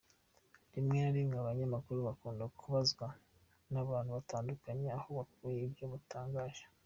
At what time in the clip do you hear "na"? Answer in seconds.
1.01-1.11